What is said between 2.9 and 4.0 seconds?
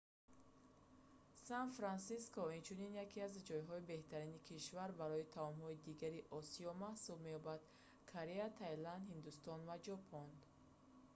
яке аз ҷойҳои